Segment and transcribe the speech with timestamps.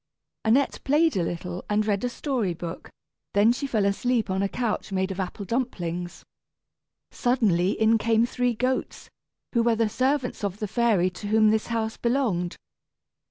[0.43, 2.89] Annette played a little and read a story book,
[3.35, 6.23] then she fell asleep on a couch made of apple dumplings.
[7.11, 9.11] Suddenly in came three goats,
[9.53, 12.57] who were the servants of the fairy to whom this house belonged.